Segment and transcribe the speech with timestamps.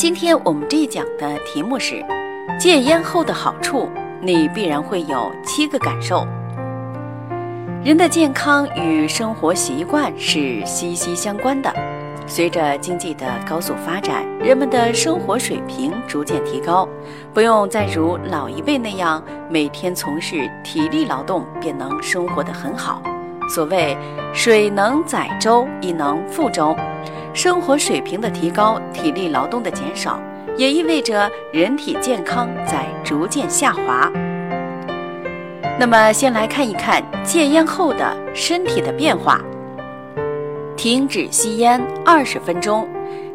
[0.00, 2.02] 今天我们这一讲的题目是
[2.58, 3.86] 戒烟后的好处，
[4.22, 6.26] 你必然会有七个感受。
[7.84, 11.70] 人的健康与生活习惯是息息相关的。
[12.26, 16.88] 随着经济的高速发展，人们的生活水平逐渐提高，
[17.34, 23.02] 不用再如老一辈那样每天从事体力劳动便能生活得很好。
[23.50, 23.96] 所谓
[24.32, 26.76] “水能载舟，亦能覆舟”。
[27.34, 30.20] 生活水平的提高，体力劳动的减少，
[30.56, 34.10] 也意味着人体健康在逐渐下滑。
[35.78, 39.40] 那么，先来看一看戒烟后的身体的变化。
[40.76, 42.88] 停止吸烟二十分钟，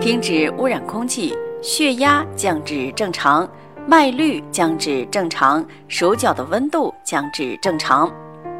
[0.00, 3.48] 停止污染空气，血压降至正常，
[3.86, 8.12] 脉率降至正常，手脚的温度降至正常。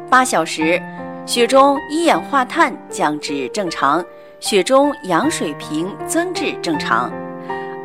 [0.09, 0.81] 八小时，
[1.25, 4.03] 血中一氧化碳降至正常。
[4.39, 7.09] 血中氧水平增至正常，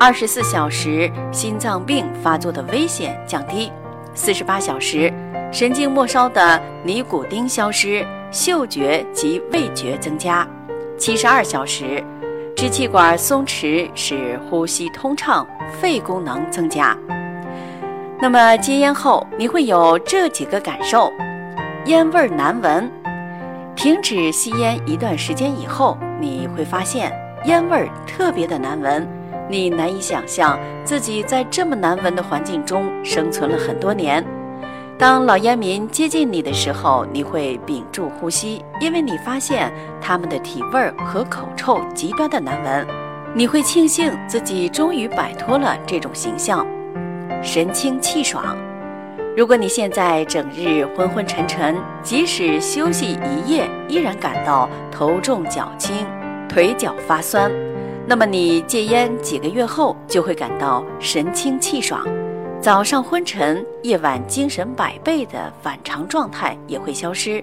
[0.01, 3.71] 二十四小时心脏病发作的危险降低，
[4.13, 5.13] 四十八小时
[5.53, 10.45] 神经末梢的尼古丁消失，嗅觉及味觉增加，
[10.99, 12.03] 七十二小时
[12.57, 15.47] 支气管松弛，使呼吸通畅，
[15.81, 16.99] 肺功能增加。
[18.21, 21.13] 那么戒烟后你会有这几个感受：
[21.85, 22.91] 烟味难闻。
[23.79, 25.97] 停止吸烟一段时间以后。
[26.21, 27.13] 你会发现
[27.45, 29.09] 烟味儿特别的难闻，
[29.49, 34.25] 你难以想象自己在这么难闻的环境中生存了很多年。
[34.99, 42.85] 当老烟民接近你的时候，你会屏住呼吸，因为你发现他们的体味儿和口臭极端的难闻。
[43.33, 46.67] 你会庆幸自己终于摆脱了这种形象，
[47.41, 48.59] 神清气爽。
[49.39, 56.05] 如果你现在整日昏昏沉沉，即使休息一夜，依然感到头重脚轻、
[56.49, 57.49] 腿脚发酸，
[58.05, 62.05] 那么你戒烟几个月后就会感到神清气爽，
[62.61, 67.41] 早上昏沉，夜晚精神百倍的反常状态也会消失，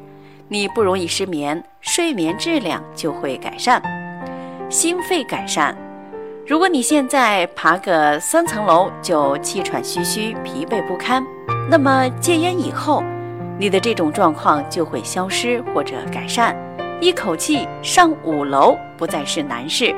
[0.50, 3.82] 你不容易失眠，睡眠质量就会改善，
[4.70, 5.74] 心肺改善。
[6.46, 11.26] 如果你现在爬个三层楼就气喘吁吁、疲惫不堪。
[11.68, 13.04] 那么戒烟以后，
[13.58, 16.56] 你的这种状况就会消失或者改善，
[17.02, 19.94] 一口气上五楼不再是难事。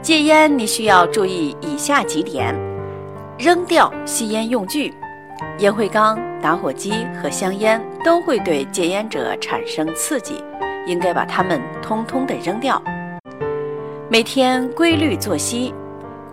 [0.00, 2.54] 戒烟你需要注意以下几点：
[3.36, 4.94] 扔掉吸烟用具，
[5.58, 10.42] 烟灰缸、打火机和香烟都会对戒烟者产生刺激，
[10.86, 12.80] 应该把它们通通的扔掉。
[14.08, 15.74] 每天规律作息，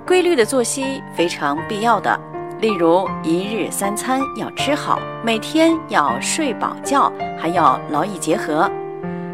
[0.05, 2.17] 规律的作息非常必要的。
[2.61, 8.69] 例如，一日三餐要吃好，每天要睡饱觉，还要劳逸结合，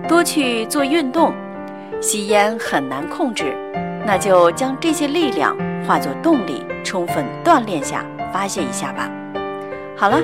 [0.07, 1.33] 多去做运动。
[2.01, 3.55] 吸烟很难控制，
[4.05, 5.55] 那就将这些力量
[5.85, 9.07] 化作动力，充分锻炼下，发泄一下吧。
[9.95, 10.19] 好了，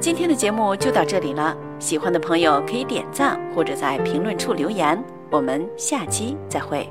[0.00, 1.54] 今天的节目就到这里了。
[1.78, 5.02] 喜欢的朋友可以点赞或者在评论处留言。
[5.30, 6.90] 我们下期再会。